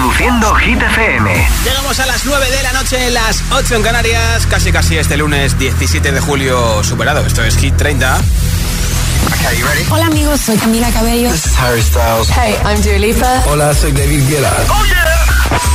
Reproduciendo 0.00 0.54
Hit 0.54 0.80
FM. 0.80 1.48
Llegamos 1.62 2.00
a 2.00 2.06
las 2.06 2.24
9 2.24 2.50
de 2.50 2.62
la 2.62 2.72
noche, 2.72 3.10
las 3.10 3.42
8 3.50 3.74
en 3.74 3.82
Canarias. 3.82 4.46
Casi 4.46 4.72
casi 4.72 4.96
este 4.96 5.18
lunes 5.18 5.58
17 5.58 6.10
de 6.10 6.20
julio 6.20 6.82
superado. 6.82 7.20
Esto 7.26 7.44
es 7.44 7.54
Hit 7.58 7.76
30. 7.76 8.16
Okay, 8.16 9.62
ready? 9.62 9.84
Hola 9.90 10.06
amigos, 10.06 10.40
soy 10.40 10.56
Camila 10.56 10.90
Cabello. 10.90 11.30
This 11.30 11.44
is 11.44 11.54
Harry 11.58 11.82
Styles. 11.82 12.30
Hey, 12.30 12.56
I'm 12.64 12.80
Dua 12.80 12.98
Lipa. 12.98 13.42
Hola, 13.44 13.74
soy 13.74 13.92
David 13.92 14.26
Guetta. 14.26 14.50
Oh 14.70 14.82
yeah. 14.86 15.04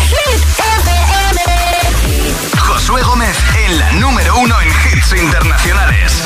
Hit 0.10 0.42
FM. 0.58 2.58
Josué 2.58 3.04
Gómez 3.04 3.38
en 3.68 3.78
la 3.78 3.92
número 3.94 4.40
uno 4.40 4.60
en 4.60 4.70
hits 4.70 5.14
internacionales. 5.22 6.24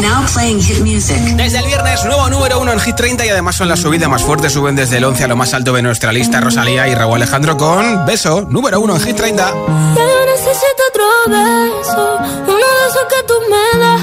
Now 0.00 0.24
playing 0.32 0.60
hit 0.60 0.80
music. 0.80 1.16
Desde 1.36 1.58
el 1.58 1.66
viernes, 1.66 2.04
nuevo 2.04 2.28
número 2.30 2.60
uno 2.60 2.72
en 2.72 2.80
Hit 2.80 2.94
30 2.94 3.26
y 3.26 3.28
además 3.30 3.56
son 3.56 3.68
las 3.68 3.80
subidas 3.80 4.08
más 4.08 4.22
fuertes. 4.22 4.52
Suben 4.52 4.76
desde 4.76 4.98
el 4.98 5.04
11 5.04 5.24
a 5.24 5.28
lo 5.28 5.36
más 5.36 5.52
alto 5.54 5.72
de 5.72 5.82
nuestra 5.82 6.12
lista. 6.12 6.40
Rosalía 6.40 6.86
y 6.86 6.94
Raúl 6.94 7.16
Alejandro 7.16 7.56
con 7.56 8.06
Beso, 8.06 8.42
número 8.48 8.80
uno 8.80 8.94
en 8.94 9.00
Hit 9.02 9.16
30. 9.16 9.44
Ya 9.44 9.54
yo 9.54 10.26
necesito 10.26 10.82
otro 10.90 11.04
beso, 11.28 12.18
uno 12.46 12.54
de 12.54 12.86
esos 12.88 13.04
que 13.08 13.22
tú 13.26 13.34
me 13.50 13.78
das. 13.80 14.02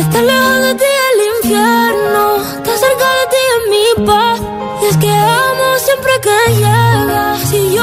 Estar 0.00 0.22
lejos 0.22 0.60
de 0.62 0.74
ti 0.74 0.84
el 0.84 1.44
infierno, 1.44 2.36
estar 2.36 2.78
cerca 2.78 3.08
de 3.18 3.26
ti 3.30 3.40
es 3.56 3.62
mi 3.70 4.06
paz. 4.06 4.40
Y 4.82 4.86
es 4.86 4.96
que 4.96 5.10
amo 5.10 5.78
siempre 5.84 6.12
que 6.22 6.52
llegas. 6.54 7.40
Si 7.50 7.74
yo 7.74 7.82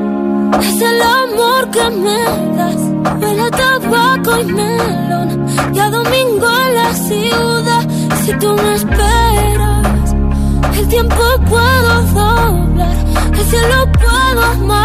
es 0.63 0.81
el 0.81 1.01
amor 1.01 1.69
que 1.71 1.89
me 1.89 2.23
das. 2.57 2.81
Huele 3.21 3.41
a 3.41 3.51
tabaco 3.51 4.39
y 4.39 4.45
melón. 4.45 5.45
Y 5.73 5.79
a 5.79 5.89
domingo 5.89 6.47
en 6.65 6.75
la 6.75 6.93
ciudad. 6.93 7.83
Si 8.23 8.33
tú 8.33 8.53
me 8.53 8.75
esperas, 8.75 10.15
el 10.77 10.87
tiempo 10.87 11.23
puedo 11.49 12.01
doblar. 12.13 12.95
El 13.33 13.45
cielo 13.45 13.91
puedo 13.93 14.43
amarrar 14.43 14.80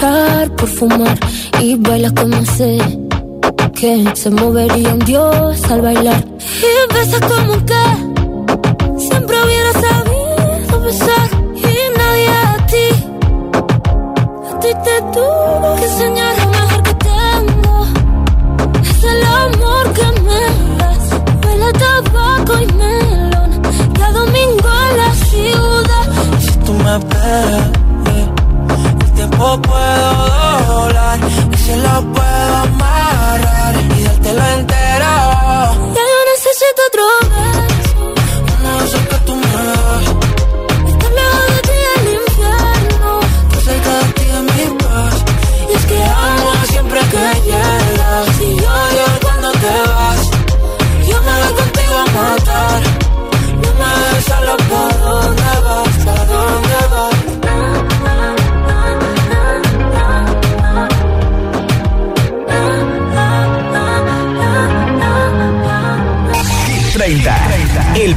echar 0.00 0.50
por 0.56 0.68
fumar. 0.68 1.18
Y 1.60 1.76
bailas 1.76 2.12
como 2.12 2.44
sé 2.44 2.78
que 3.74 4.04
se 4.14 4.30
movería 4.30 4.94
un 4.94 4.98
dios 5.00 5.62
al 5.70 5.82
bailar. 5.82 6.24
Y 6.68 6.94
besas 6.94 7.20
como 7.20 7.54
que 7.66 7.84
siempre 8.98 9.36
hubiera 9.44 9.72
sabido 9.72 10.80
besar. 10.84 11.28
Y 11.54 11.98
nadie 11.98 12.28
a 12.28 12.66
ti, 12.66 12.88
a 14.50 14.60
ti 14.60 14.68
te 14.84 14.96
tuvo 15.12 15.76
que 15.76 15.84
enseñar 15.84 16.34
lo 16.38 16.46
mejor 16.50 16.82
que 16.82 16.94
tengo. 16.94 17.86
Es 18.82 19.04
el 19.04 19.22
amor 19.24 19.92
que 19.96 20.20
me 20.26 20.42
das. 20.78 21.04
Huele 21.44 21.72
tabaco 21.72 22.52
y 22.62 22.66
melón. 22.80 23.50
Y 23.98 24.02
a 24.02 24.12
domingo 24.12 24.70
en 24.88 24.96
la 24.96 25.14
ciudad. 25.28 26.06
Si 26.40 26.58
tú 26.58 26.72
me 26.72 26.96
esperas, 26.96 27.79
tiempo 29.40 29.62
puedo 29.62 30.66
doblar 30.66 31.18
y 31.52 31.56
se 31.56 31.76
lo 31.76 32.12
puedo 32.12 32.56
amarrar 32.56 33.74
y 33.96 34.02
dártelo 34.02 34.44
entero. 34.58 35.12
Ya 35.94 36.04
yo 36.12 36.20
necesito 36.32 36.82
otro 36.88 37.04
beso. 37.30 37.69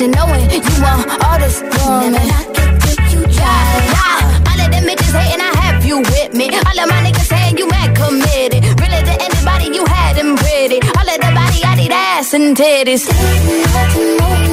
And 0.00 0.14
knowing 0.14 0.48
you 0.50 0.60
want 0.80 1.10
all 1.24 1.38
this 1.38 1.60
woman. 1.60 2.14
Yeah, 2.14 3.58
yeah. 3.94 4.48
All 4.48 4.60
of 4.60 4.70
them 4.70 4.84
bitches 4.84 5.14
hating, 5.18 5.40
I 5.40 5.50
have 5.62 5.84
you 5.84 5.98
with 5.98 6.34
me. 6.34 6.46
All 6.50 6.78
of 6.78 6.88
my 6.88 7.02
niggas 7.02 7.26
saying 7.26 7.58
you 7.58 7.66
mad 7.68 7.96
committed. 7.96 8.64
Really 8.80 9.02
to 9.02 9.14
anybody 9.26 9.74
you 9.74 9.84
had 9.86 10.16
them 10.16 10.36
pretty. 10.36 10.80
All 10.98 11.08
of 11.08 11.18
the 11.18 11.30
body, 11.34 11.64
I 11.64 11.74
need 11.76 11.92
ass 11.92 12.32
and 12.32 12.56
titties. 12.56 14.47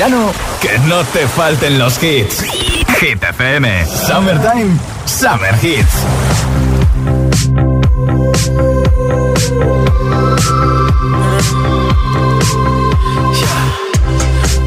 Verano, 0.00 0.32
que 0.62 0.78
no 0.88 1.04
te 1.04 1.28
falten 1.28 1.78
los 1.78 2.02
hits. 2.02 2.42
Hit 3.00 3.22
FM, 3.22 3.86
Summertime, 3.86 4.78
Summer 5.04 5.54
Hits. 5.62 5.94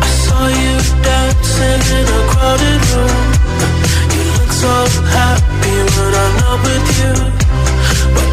I 0.02 0.10
saw 0.24 0.48
you 0.48 0.76
dancing 1.02 1.82
in 1.98 2.06
a 2.06 2.22
crowded 2.32 2.82
room. 2.92 3.26
You 4.14 4.24
look 4.38 4.52
so 4.52 4.76
happy 5.18 5.78
when 5.96 6.12
I'm 6.24 6.34
not 6.42 6.58
with 6.64 6.88
you. 7.00 7.14
But 8.14 8.33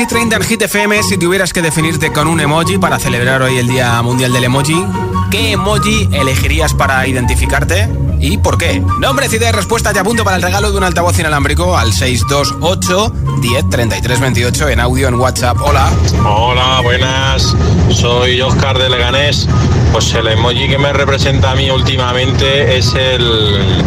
Hit 0.00 0.08
30 0.08 0.36
en 0.36 0.42
Hit 0.44 0.62
FM. 0.62 1.02
Si 1.02 1.18
tuvieras 1.18 1.52
que 1.52 1.60
definirte 1.60 2.10
con 2.10 2.26
un 2.26 2.40
emoji 2.40 2.78
para 2.78 2.98
celebrar 2.98 3.42
hoy 3.42 3.58
el 3.58 3.68
Día 3.68 4.00
Mundial 4.00 4.32
del 4.32 4.44
Emoji, 4.44 4.82
¿qué 5.30 5.52
emoji 5.52 6.08
elegirías 6.12 6.72
para 6.72 7.06
identificarte? 7.06 7.86
¿Y 8.18 8.38
por 8.38 8.56
qué? 8.56 8.82
Nombre, 8.98 9.28
ciudad 9.28 9.50
y 9.50 9.52
respuesta. 9.52 9.92
Te 9.92 9.98
apunto 9.98 10.24
para 10.24 10.36
el 10.36 10.42
regalo 10.42 10.70
de 10.70 10.78
un 10.78 10.84
altavoz 10.84 11.18
inalámbrico 11.18 11.76
al 11.76 11.92
628 11.92 13.12
10 13.42 13.68
33 13.68 14.20
28 14.20 14.68
en 14.70 14.80
audio 14.80 15.08
en 15.08 15.16
WhatsApp. 15.16 15.58
Hola. 15.60 15.90
Hola, 16.24 16.80
buenas. 16.82 17.54
Soy 17.90 18.40
Oscar 18.40 18.78
de 18.78 18.88
Leganés. 18.88 19.46
Pues 19.92 20.14
el 20.14 20.28
emoji 20.28 20.66
que 20.66 20.78
me 20.78 20.94
representa 20.94 21.50
a 21.50 21.54
mí 21.54 21.70
últimamente 21.70 22.78
es 22.78 22.94
el, 22.94 23.84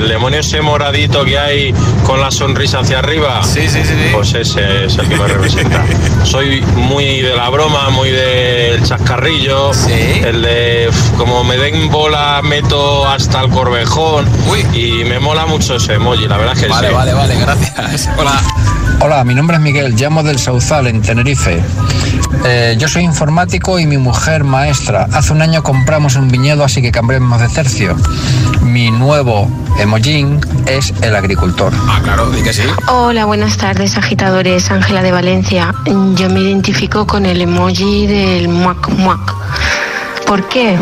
el 0.00 0.08
demonio 0.08 0.40
ese 0.40 0.62
moradito 0.62 1.26
que 1.26 1.38
hay 1.38 1.74
con 2.06 2.22
la 2.22 2.30
sonrisa 2.30 2.78
hacia 2.78 3.00
arriba. 3.00 3.42
Sí, 3.44 3.68
sí, 3.68 3.82
sí. 3.84 3.88
sí. 3.88 4.08
Pues 4.14 4.32
ese 4.32 4.86
es 4.86 4.96
el 4.96 5.06
que 5.10 5.16
me 5.16 5.28
representa. 5.28 5.84
Soy 6.24 6.62
muy 6.62 7.20
de 7.20 7.36
la 7.36 7.50
broma, 7.50 7.90
muy 7.90 8.08
del 8.08 8.82
chascarrillo. 8.82 9.74
Sí. 9.74 10.22
El 10.24 10.40
de 10.40 10.90
como 11.18 11.44
me 11.44 11.58
den 11.58 11.90
bola, 11.90 12.40
meto 12.42 13.06
hasta 13.06 13.42
el 13.42 13.50
corvejón. 13.50 14.26
Uy. 14.48 14.66
Y 14.72 15.04
me 15.04 15.20
mola 15.20 15.44
mucho 15.44 15.76
ese 15.76 15.94
emoji, 15.94 16.26
la 16.26 16.38
verdad 16.38 16.54
es 16.54 16.62
que 16.62 16.68
vale, 16.68 16.88
sí. 16.88 16.94
Vale, 16.94 17.12
vale, 17.12 17.34
vale, 17.34 17.44
gracias. 17.44 18.08
Hola. 18.18 18.40
Hola, 19.02 19.24
mi 19.24 19.34
nombre 19.34 19.56
es 19.56 19.62
Miguel, 19.62 19.94
llamo 19.96 20.22
del 20.22 20.38
Sauzal, 20.38 20.86
en 20.86 21.00
Tenerife. 21.00 21.58
Eh, 22.44 22.76
yo 22.78 22.86
soy 22.86 23.02
informático 23.02 23.78
y 23.78 23.86
mi 23.86 23.96
mujer 23.96 24.44
maestra. 24.44 25.08
Hace 25.14 25.32
un 25.32 25.40
año 25.40 25.62
compramos 25.62 26.16
un 26.16 26.28
viñedo, 26.28 26.64
así 26.64 26.82
que 26.82 26.92
cambiamos 26.92 27.40
de 27.40 27.48
tercio. 27.48 27.96
Mi 28.60 28.90
nuevo 28.90 29.48
emojín 29.78 30.38
es 30.66 30.92
el 31.00 31.16
agricultor. 31.16 31.72
Ah, 31.88 32.00
claro, 32.04 32.30
di 32.30 32.42
que 32.42 32.52
sí. 32.52 32.62
Hola, 32.88 33.24
buenas 33.24 33.56
tardes, 33.56 33.96
agitadores. 33.96 34.70
Ángela 34.70 35.02
de 35.02 35.12
Valencia. 35.12 35.74
Yo 35.86 36.28
me 36.28 36.40
identifico 36.40 37.06
con 37.06 37.24
el 37.24 37.40
emoji 37.40 38.06
del 38.06 38.48
muac 38.48 38.86
muac. 38.90 39.34
¿Por 40.26 40.46
qué? 40.48 40.78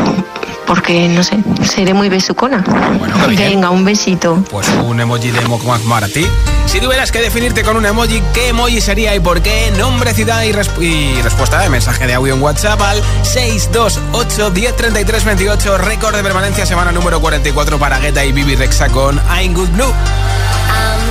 porque 0.68 1.08
no 1.08 1.24
sé, 1.24 1.38
seré 1.64 1.94
muy 1.94 2.10
besucona. 2.10 2.62
Bueno, 2.98 3.16
Venga, 3.26 3.70
un 3.70 3.84
besito. 3.84 4.44
Pues 4.50 4.68
un 4.84 5.00
emoji 5.00 5.30
de 5.30 5.40
Mokmak 5.42 5.82
Martí. 5.84 6.26
Si 6.66 6.78
tuvieras 6.78 7.10
que 7.10 7.20
definirte 7.20 7.62
con 7.62 7.78
un 7.78 7.86
emoji, 7.86 8.22
¿qué 8.34 8.48
emoji 8.48 8.82
sería 8.82 9.14
y 9.14 9.20
por 9.20 9.40
qué? 9.40 9.72
Nombre, 9.78 10.12
ciudad 10.12 10.42
y, 10.42 10.52
resp 10.52 10.78
y 10.82 11.22
respuesta 11.22 11.60
de 11.60 11.70
mensaje 11.70 12.06
de 12.06 12.12
audio 12.14 12.34
en 12.34 12.42
WhatsApp 12.42 12.80
al 12.82 13.02
628 13.22 14.50
103328, 14.50 15.78
récord 15.78 16.14
de 16.14 16.22
permanencia, 16.22 16.66
semana 16.66 16.92
número 16.92 17.18
44 17.20 17.78
para 17.78 17.98
Guetta 17.98 18.22
y 18.26 18.32
Bibi 18.32 18.54
Rexa 18.54 18.88
con 18.90 19.18
I'm 19.40 19.54
Good 19.54 19.70
Blue. 19.70 19.84
I'm 19.84 19.92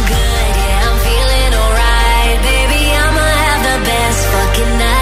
good, 0.05 0.55
yeah, 0.55 0.85
I'm 0.85 0.99
feeling 0.99 1.53
alright, 1.57 2.41
baby, 2.43 2.91
I'ma 2.93 3.25
have 3.25 3.63
the 3.63 3.89
best 3.89 4.25
fucking 4.27 4.77
night. 4.77 4.96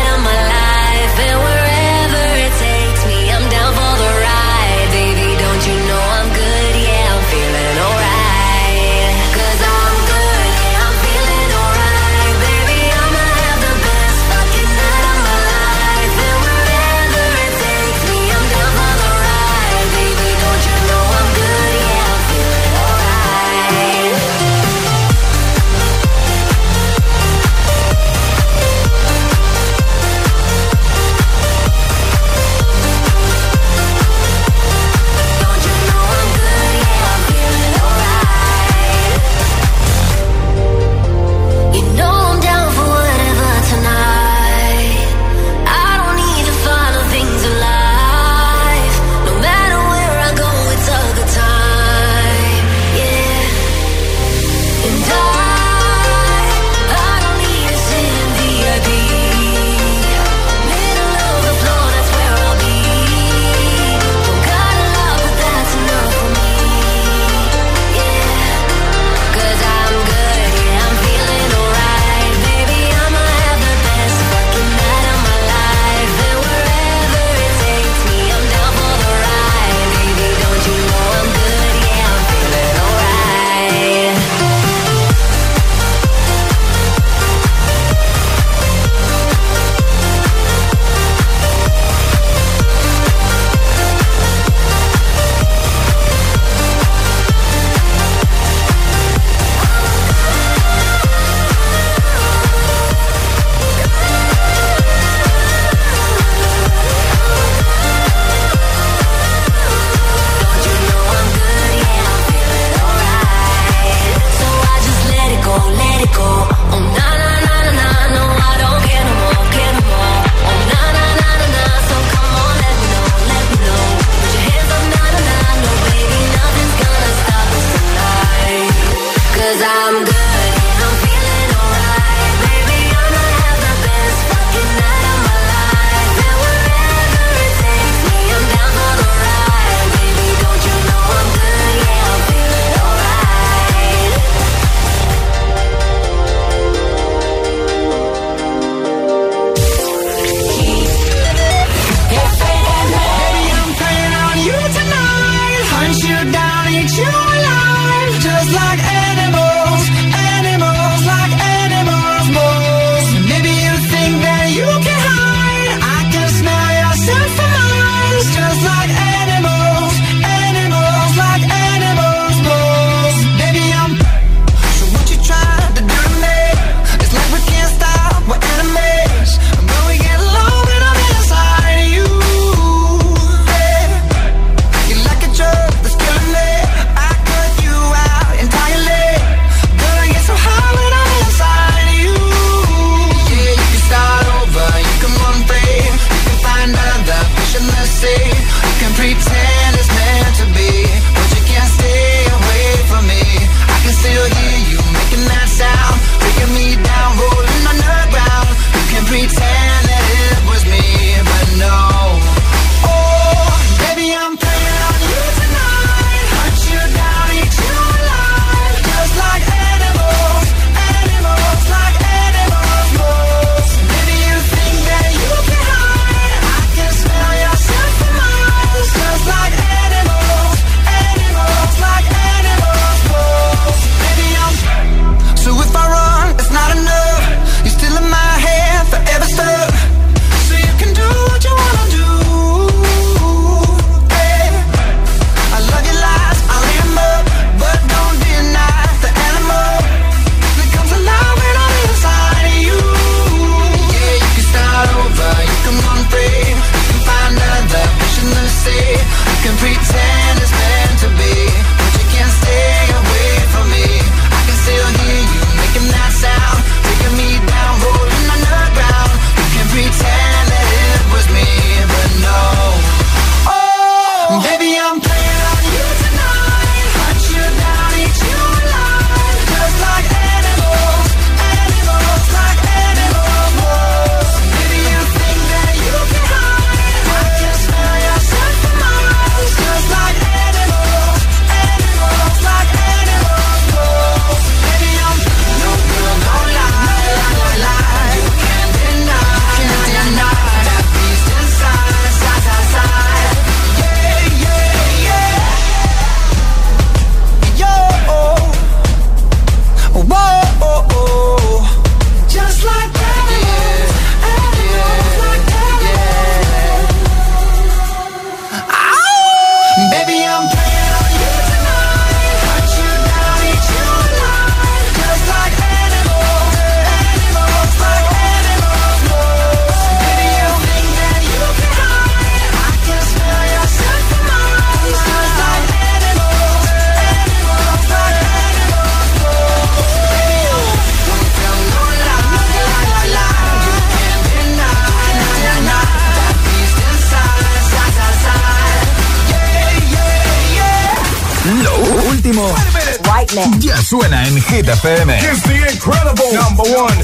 Ya 353.60 353.82
suena 353.82 354.26
en 354.28 354.42
Hit 354.42 354.68
FM. 354.68 355.20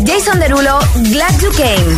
Jason 0.06 0.40
Derulo, 0.40 0.80
Glad 1.12 1.40
You 1.42 1.52
Came. 1.52 1.98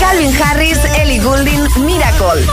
Calvin 0.00 0.32
Harris, 0.42 0.78
Ellie 0.98 1.18
Goulding, 1.18 1.62
Miracle. 1.84 2.44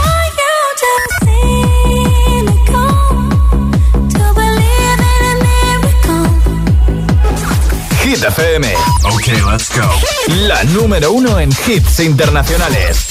Hit 8.04 8.24
FM. 8.24 8.74
Ok, 9.04 9.28
let's 9.52 9.70
go. 9.70 9.88
La 10.48 10.64
número 10.66 11.12
uno 11.12 11.40
en 11.40 11.50
hits 11.68 12.00
internacionales. 12.00 13.11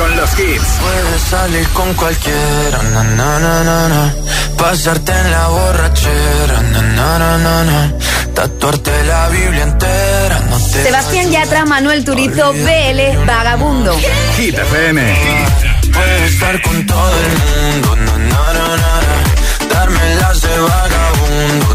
Con 0.00 0.16
los 0.16 0.30
hits. 0.38 0.64
Puedes 0.80 1.22
salir 1.28 1.68
con 1.74 1.92
cualquiera, 1.92 2.82
na, 2.94 3.04
na, 3.04 3.38
na, 3.38 3.88
na, 3.88 4.14
pasarte 4.56 5.12
en 5.12 5.30
la 5.30 5.46
borrachera, 5.48 6.62
na, 6.72 7.18
na, 7.18 7.38
na, 7.38 7.64
na, 7.64 7.92
tatuarte 8.34 8.92
la 9.04 9.28
Biblia 9.28 9.62
entera. 9.62 10.40
No 10.48 10.56
te 10.56 10.84
Sebastián 10.84 11.30
Yatra, 11.30 11.66
Manuel 11.66 12.02
Turizo, 12.02 12.54
BL, 12.54 13.26
Vagabundo. 13.26 13.94
Hit 14.38 14.56
FM. 14.56 15.00
Puedes 15.92 16.32
estar 16.32 16.62
con 16.62 16.86
todo 16.86 17.12
el 17.26 17.32
mundo, 17.44 17.96
na, 17.96 18.16
na, 18.16 18.52
na, 18.54 18.76
na, 18.76 19.74
darme 19.74 20.14
las 20.14 20.40
de 20.40 20.58
vagabundo, 20.60 21.74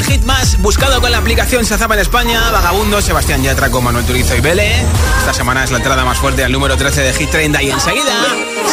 el 0.00 0.06
hit 0.06 0.24
más 0.24 0.56
buscado 0.62 1.00
con 1.00 1.10
la 1.10 1.18
aplicación 1.18 1.64
Shazam 1.64 1.92
en 1.92 1.98
España. 1.98 2.50
Vagabundo, 2.50 3.02
Sebastián 3.02 3.42
Yatra 3.42 3.70
con 3.70 3.84
Manuel 3.84 4.04
Turizo 4.06 4.34
y 4.34 4.40
Vele. 4.40 4.72
Esta 5.18 5.34
semana 5.34 5.62
es 5.64 5.70
la 5.70 5.78
entrada 5.78 6.04
más 6.04 6.18
fuerte 6.18 6.42
al 6.42 6.52
número 6.52 6.76
13 6.76 7.02
de 7.02 7.12
Hit 7.12 7.30
30 7.30 7.62
y 7.62 7.70
enseguida 7.70 8.14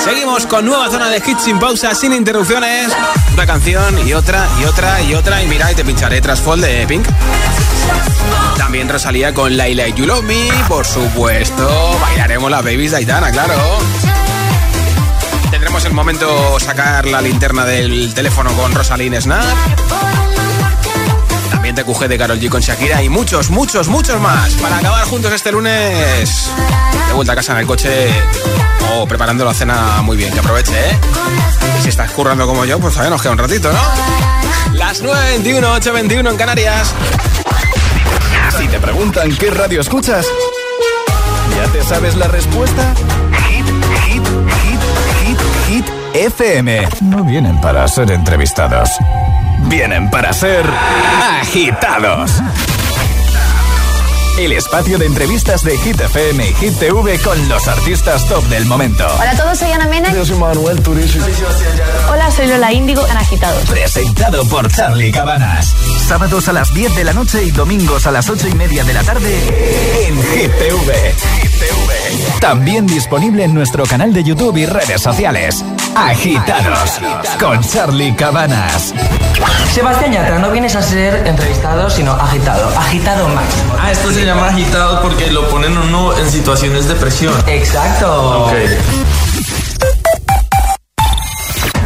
seguimos 0.04 0.46
con 0.46 0.66
nueva 0.66 0.90
zona 0.90 1.10
de 1.10 1.18
hits 1.18 1.44
sin 1.44 1.60
pausa, 1.60 1.94
sin 1.96 2.14
interrupciones. 2.14 2.94
Una 3.34 3.46
canción 3.46 4.08
y 4.08 4.14
otra 4.14 4.48
y 4.62 4.66
otra 4.66 5.02
y 5.02 5.16
otra. 5.16 5.44
Y 5.44 5.48
mira, 5.48 5.72
y 5.72 5.76
te 5.76 5.84
pincharé 5.84 6.22
Trasfold 6.22 6.64
de 6.64 6.88
Pink. 6.88 7.08
También 8.58 8.88
Rosalía 8.88 9.34
con 9.34 9.58
Laila 9.58 9.88
y 9.88 9.94
You 9.94 10.06
Love 10.06 10.24
Me. 10.24 10.50
Por 10.68 10.86
supuesto, 10.86 11.98
bailaremos 12.00 12.50
las 12.50 12.64
babies 12.64 12.92
de 12.92 12.98
Aitana, 12.98 13.32
claro. 13.32 13.54
Tendremos 15.52 15.84
el 15.86 15.94
momento 15.94 16.60
sacar 16.60 17.06
la 17.06 17.22
linterna 17.22 17.66
del 17.66 18.14
teléfono 18.14 18.52
con 18.54 18.74
Rosalín 18.74 19.20
Snap. 19.22 20.27
También 21.68 22.10
de 22.10 22.18
Carol 22.18 22.40
G 22.40 22.48
con 22.48 22.62
Shakira 22.62 23.04
y 23.04 23.10
muchos, 23.10 23.50
muchos, 23.50 23.90
muchos 23.90 24.22
más. 24.22 24.54
Para 24.54 24.78
acabar 24.78 25.04
juntos 25.04 25.34
este 25.34 25.52
lunes 25.52 26.50
de 27.10 27.14
vuelta 27.14 27.34
a 27.34 27.36
casa 27.36 27.52
en 27.52 27.58
el 27.58 27.68
coche 27.68 28.10
o 28.96 29.06
preparando 29.06 29.44
la 29.44 29.54
cena 29.54 30.02
muy 30.02 30.16
bien. 30.16 30.32
Que 30.32 30.40
aproveche, 30.40 30.72
¿eh? 30.72 30.98
Y 31.78 31.84
si 31.84 31.90
estás 31.90 32.10
currando 32.12 32.48
como 32.48 32.64
yo, 32.64 32.80
pues 32.80 32.94
todavía 32.94 33.10
nos 33.10 33.22
queda 33.22 33.34
un 33.34 33.40
ratito, 33.40 33.70
¿no? 33.74 33.80
Las 34.78 35.04
9.21, 35.04 35.82
8.21 35.82 36.30
en 36.32 36.38
Canarias. 36.38 36.94
Si 38.58 38.68
te 38.70 38.80
preguntan 38.80 39.36
qué 39.36 39.52
radio 39.52 39.82
escuchas, 39.82 40.26
¿ya 41.54 41.70
te 41.74 41.84
sabes 41.84 42.16
la 42.16 42.30
respuesta? 42.30 42.94
Hit, 43.50 43.66
hit, 44.06 44.24
hit, 44.64 44.80
hit, 45.26 45.40
hit, 45.68 45.86
FM. 46.14 46.88
No 47.02 47.26
vienen 47.26 47.60
para 47.60 47.86
ser 47.90 48.10
entrevistados. 48.12 48.90
Vienen 49.64 50.10
para 50.10 50.32
ser 50.34 50.66
agitados. 51.40 52.32
El 54.38 54.52
espacio 54.52 55.00
de 55.00 55.08
entrevistas 55.08 55.64
de 55.64 55.76
Hit 55.80 56.00
FM 56.00 56.48
y 56.48 56.54
Hit 56.54 56.78
TV 56.78 57.20
con 57.20 57.50
los 57.50 57.68
artistas 57.68 58.28
top 58.28 58.44
del 58.46 58.66
momento. 58.66 59.04
Hola 59.20 59.32
a 59.32 59.36
todos, 59.36 59.58
soy 59.58 59.72
Ana 59.72 59.88
Mena. 59.88 60.14
Yo 60.14 60.24
soy 60.24 60.38
Manuel 60.38 60.82
Turizo. 60.84 61.20
Hola, 62.12 62.30
soy 62.30 62.48
Lola 62.48 62.72
Índigo 62.72 63.06
en 63.08 63.18
Agitados. 63.18 63.68
Presentado 63.68 64.46
por 64.46 64.72
Charlie 64.72 65.12
Cabanas. 65.12 65.74
Sábados 66.08 66.48
a 66.48 66.54
las 66.54 66.72
10 66.72 66.96
de 66.96 67.04
la 67.04 67.14
noche 67.14 67.44
y 67.44 67.52
domingos 67.52 68.06
a 68.06 68.12
las 68.12 68.30
8 68.30 68.48
y 68.50 68.54
media 68.54 68.84
de 68.84 68.94
la 68.94 69.04
tarde 69.04 70.08
en 70.08 70.16
Hit 70.16 70.52
TV. 70.60 71.16
También 72.40 72.86
disponible 72.86 73.44
en 73.44 73.56
nuestro 73.56 73.86
canal 73.86 74.14
de 74.14 74.24
YouTube 74.24 74.56
y 74.58 74.68
redes 74.68 75.02
sociales. 75.02 75.66
Agitados 75.98 77.00
con 77.40 77.60
Charlie 77.62 78.14
Cabanas. 78.16 78.94
Sebastián 79.74 80.12
Yatra, 80.14 80.38
no 80.38 80.52
vienes 80.52 80.76
a 80.76 80.82
ser 80.84 81.26
entrevistado, 81.26 81.90
sino 81.90 82.12
agitado. 82.12 82.70
Agitado 82.78 83.28
máximo. 83.30 83.74
Ah, 83.80 83.92
esto 83.92 84.12
se 84.12 84.24
llama 84.24 84.50
agitado 84.50 85.02
porque 85.02 85.32
lo 85.32 85.50
ponen 85.50 85.76
uno 85.76 86.16
en 86.16 86.30
situaciones 86.30 86.88
de 86.88 86.94
presión. 86.94 87.34
Exacto. 87.48 88.46
Ok. 88.46 88.54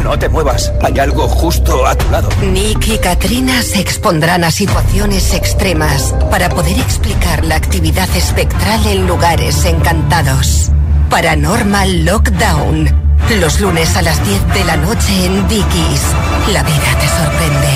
No 0.04 0.18
te 0.18 0.28
muevas, 0.28 0.70
hay 0.82 0.98
algo 0.98 1.26
justo 1.26 1.86
a 1.86 1.94
tu 1.94 2.10
lado. 2.10 2.28
Nick 2.42 2.88
y 2.88 2.98
Katrina 2.98 3.62
se 3.62 3.80
expondrán 3.80 4.44
a 4.44 4.50
situaciones 4.50 5.32
extremas 5.32 6.14
para 6.30 6.50
poder 6.50 6.78
explicar 6.78 7.46
la 7.46 7.54
actividad 7.54 8.14
espectral 8.14 8.86
en 8.86 9.06
lugares 9.06 9.64
encantados. 9.64 10.70
Paranormal 11.08 12.04
Lockdown. 12.04 13.11
Los 13.30 13.60
lunes 13.60 13.96
a 13.96 14.02
las 14.02 14.24
10 14.24 14.54
de 14.54 14.64
la 14.64 14.76
noche 14.76 15.24
en 15.26 15.48
Dickies. 15.48 16.02
La 16.52 16.62
vida 16.62 16.98
te 17.00 17.08
sorprende. 17.08 17.68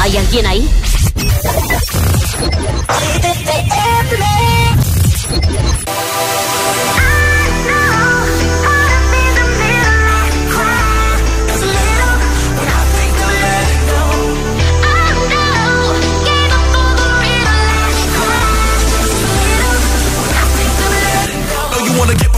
¿Hay 0.00 0.16
alguien 0.16 0.46
ahí? 0.46 0.68
wanna 21.98 22.14
get 22.14 22.35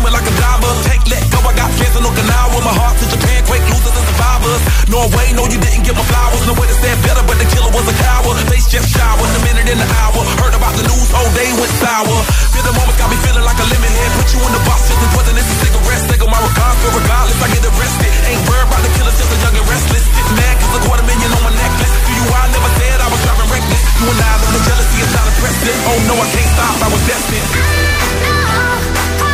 swimming 0.00 0.16
like 0.16 0.24
a 0.24 0.34
diver. 0.40 0.72
Take, 0.88 1.04
let 1.12 1.24
go, 1.28 1.38
I 1.44 1.52
got 1.52 1.68
fans 1.76 1.94
in 1.96 2.04
Okinawa. 2.08 2.56
My 2.64 2.72
heart 2.72 2.96
to 2.96 3.06
Japan, 3.12 3.40
quake 3.44 3.64
losers 3.68 3.92
and 3.92 4.06
survivors. 4.08 4.62
Norway, 4.88 5.26
no, 5.36 5.44
you 5.44 5.60
didn't 5.60 5.84
get 5.84 5.92
my 5.92 6.04
flowers. 6.08 6.40
No 6.48 6.56
way 6.56 6.66
to 6.72 6.76
stand 6.80 6.98
better, 7.04 7.22
but 7.28 7.36
the 7.36 7.46
killer 7.52 7.68
was 7.68 7.84
a 7.84 7.96
coward. 8.00 8.36
Face 8.48 8.66
just 8.72 8.88
showered, 8.88 9.28
a 9.28 9.40
minute 9.44 9.68
in 9.68 9.76
the 9.76 9.88
hour. 10.00 10.20
Heard 10.40 10.56
about 10.56 10.72
the 10.80 10.84
news, 10.88 11.08
whole 11.12 11.32
day 11.36 11.52
went 11.52 11.72
sour. 11.76 12.16
Feel 12.56 12.64
the 12.64 12.72
moment 12.72 12.96
got 12.96 13.12
me 13.12 13.18
feeling 13.20 13.44
like 13.44 13.60
a 13.60 13.66
lemon 13.68 13.92
head. 13.92 14.10
Put 14.16 14.28
you 14.32 14.40
in 14.40 14.52
the 14.56 14.62
box, 14.64 14.88
just 14.88 15.04
as 15.04 15.10
poison 15.12 15.36
as 15.36 15.44
a 15.44 15.56
cigarette. 15.68 16.04
Take 16.08 16.24
my 16.24 16.40
regards, 16.40 16.78
but 16.80 16.92
regardless, 16.96 17.38
I 17.44 17.48
get 17.52 17.62
arrested. 17.68 18.12
Ain't 18.24 18.42
worried 18.48 18.68
about 18.72 18.80
the 18.80 18.92
killer, 18.96 19.12
just 19.12 19.28
a 19.28 19.36
young 19.44 19.54
and 19.60 19.68
restless. 19.68 20.04
Get 20.16 20.28
mad, 20.32 20.54
cause 20.64 20.74
a 20.76 20.80
quarter 20.88 21.04
million 21.04 21.28
on 21.28 21.42
my 21.44 21.52
necklace. 21.52 21.92
To 21.92 22.12
you, 22.16 22.24
I 22.24 22.48
never 22.48 22.70
said 22.80 22.96
I 23.04 23.08
was 23.12 23.20
driving 23.20 23.50
reckless. 23.52 23.82
You 24.00 24.06
and 24.08 24.20
I 24.24 24.32
the 24.48 24.60
jealousy 24.64 24.98
is 25.04 25.12
not 25.12 25.28
precedent. 25.44 25.78
Oh 25.92 25.98
no, 26.08 26.14
I 26.16 26.26
can't 26.32 26.50
stop, 26.56 26.76
I 26.80 26.88
was 26.88 27.02
destined. 27.04 27.48
Champagne 28.20 29.29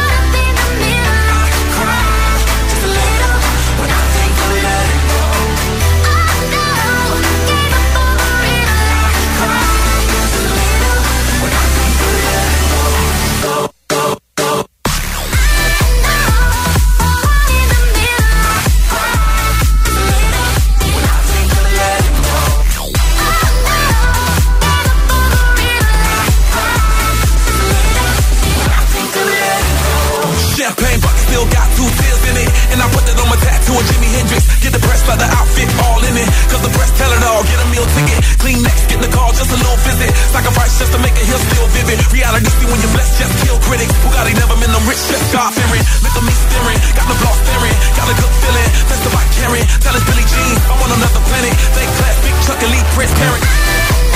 just 43.14 43.34
kill 43.46 43.58
critics. 43.62 43.94
Bugatti 44.02 44.34
never 44.34 44.58
been 44.58 44.72
no 44.74 44.80
rich, 44.90 44.98
just 45.06 45.30
God 45.30 45.54
fearing. 45.54 45.84
Look 46.02 46.14
at 46.18 46.24
me 46.26 46.34
staring, 46.34 46.80
got 46.98 47.06
the 47.06 47.16
block 47.22 47.38
staring. 47.46 47.76
Got 47.94 48.08
a 48.10 48.16
good 48.18 48.34
feeling, 48.42 48.70
that's 48.90 49.02
the 49.06 49.12
white 49.14 49.30
carrying. 49.38 49.66
Tell 49.78 49.94
us 49.94 50.04
Billy 50.08 50.26
Jean, 50.26 50.54
I'm 50.66 50.80
on 50.82 50.90
another 50.96 51.22
planet. 51.30 51.54
Thank 51.76 51.90
class, 52.00 52.16
big 52.24 52.36
truck, 52.42 52.60
elite, 52.66 52.86
transparent. 52.96 53.44
Hit 53.44 54.15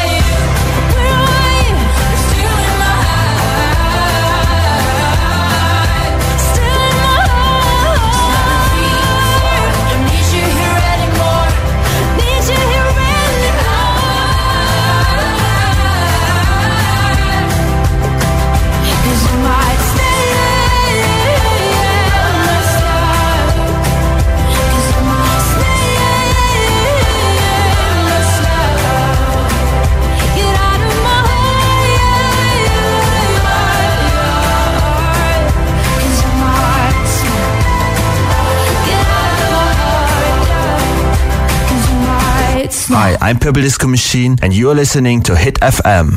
Hi, 43.03 43.17
I'm 43.19 43.39
Purple 43.39 43.63
Disco 43.63 43.87
Machine, 43.87 44.37
and 44.43 44.53
you're 44.55 44.75
listening 44.75 45.23
to 45.23 45.35
Hit 45.35 45.55
FM. 45.55 46.11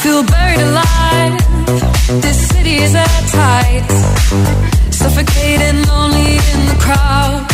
Feel 0.00 0.24
buried 0.24 0.60
alive. 0.60 1.36
This 2.22 2.48
city 2.48 2.76
is 2.76 2.94
at 2.94 3.20
tights. 3.36 4.96
Suffocating, 4.96 5.84
lonely 5.84 6.40
in 6.52 6.60
the 6.72 6.78
crowd. 6.80 7.44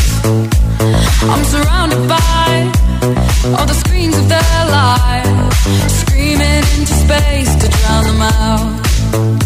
I'm 1.26 1.44
surrounded 1.44 2.08
by 2.08 2.70
all 3.58 3.66
the 3.66 3.74
screens 3.74 4.16
of 4.16 4.28
their 4.28 4.60
lives, 4.70 5.58
screaming 6.02 6.62
into 6.78 6.94
space 6.94 7.52
to 7.56 7.68
drown 7.68 8.04
them 8.04 8.22
out. 8.22 9.45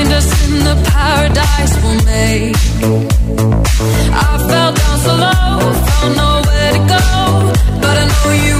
find 0.00 0.12
us 0.14 0.48
in 0.48 0.64
the 0.64 0.90
paradise 0.90 1.74
we'll 1.82 2.04
make. 2.04 2.56
I 4.12 4.38
fell 4.48 4.72
down 4.72 4.98
so 4.98 5.14
low, 5.24 5.72
found 5.86 6.16
nowhere 6.16 6.72
to 6.72 6.78
go, 6.94 7.80
but 7.80 7.96
I 7.98 8.06
know 8.06 8.32
you. 8.46 8.59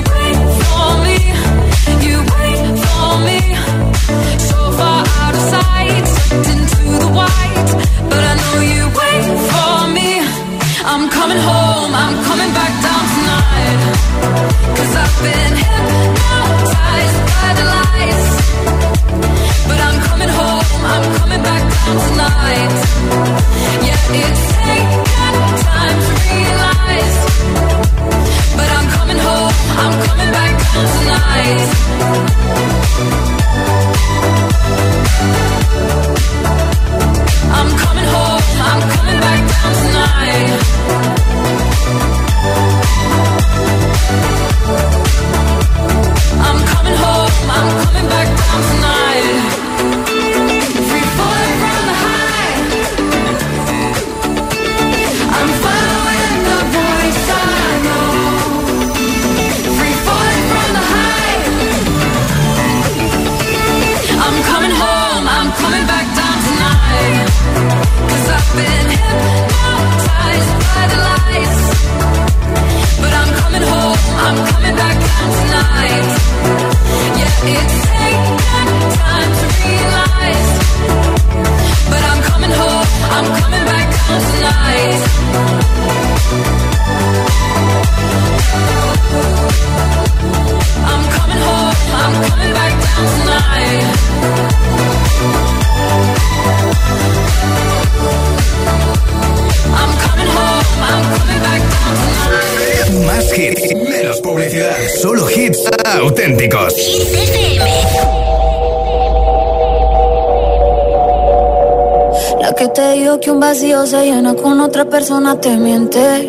persona 115.11 115.41
te. 115.41 116.21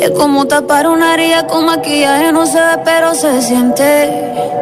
Es 0.00 0.10
como 0.12 0.46
tapar 0.46 0.88
una 0.88 1.12
herida 1.12 1.46
con 1.46 1.66
maquillaje, 1.66 2.32
no 2.32 2.46
se 2.46 2.58
ve, 2.58 2.78
pero 2.82 3.14
se 3.14 3.42
siente. 3.42 4.61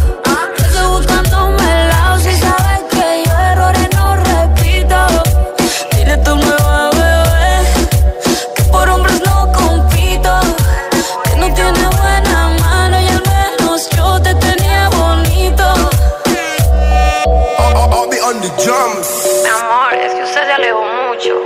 Mi 18.33 19.49
amor, 19.49 19.93
es 19.93 20.13
que 20.13 20.23
usted 20.23 20.45
se 20.45 20.51
alejó 20.53 20.85
mucho. 20.85 21.41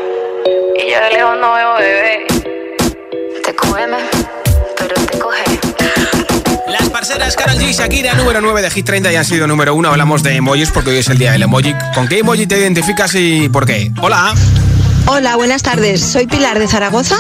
Y 0.75 0.91
yo 0.91 0.99
de 0.99 1.09
lejos 1.13 1.37
no 1.37 1.53
veo 1.53 1.73
bebé. 1.77 2.27
Te 3.43 3.55
come. 3.55 4.14
Las 7.05 7.17
parceras 7.19 7.35
Karol 7.35 7.59
G, 7.59 7.71
Shakira, 7.71 8.15
número 8.15 8.41
9 8.41 8.63
de 8.63 8.71
Hit 8.71 8.83
30 8.83 9.13
y 9.13 9.15
han 9.15 9.25
sido 9.25 9.45
número 9.45 9.75
1. 9.75 9.89
Hablamos 9.89 10.23
de 10.23 10.37
emojis 10.37 10.71
porque 10.71 10.89
hoy 10.89 10.97
es 10.97 11.07
el 11.07 11.19
día 11.19 11.33
del 11.33 11.43
emoji. 11.43 11.75
¿Con 11.93 12.07
qué 12.07 12.17
emoji 12.17 12.47
te 12.47 12.57
identificas 12.57 13.13
y 13.13 13.47
por 13.47 13.67
qué? 13.67 13.91
Hola. 14.01 14.33
Hola, 15.05 15.35
buenas 15.35 15.61
tardes. 15.61 16.01
Soy 16.01 16.25
Pilar 16.25 16.57
de 16.57 16.67
Zaragoza 16.67 17.15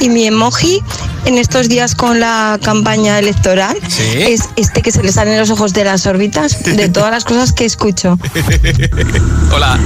y 0.00 0.10
mi 0.10 0.26
emoji 0.26 0.82
en 1.24 1.38
estos 1.38 1.70
días 1.70 1.94
con 1.94 2.20
la 2.20 2.58
campaña 2.62 3.18
electoral 3.18 3.74
es 4.18 4.50
este 4.56 4.82
que 4.82 4.92
se 4.92 5.02
le 5.02 5.12
salen 5.12 5.38
los 5.38 5.48
ojos 5.48 5.72
de 5.72 5.84
las 5.84 6.04
órbitas 6.04 6.62
de 6.64 6.90
todas 6.90 7.10
las 7.10 7.24
cosas 7.24 7.54
que 7.54 7.64
escucho. 7.64 8.18
Hola. 9.50 9.80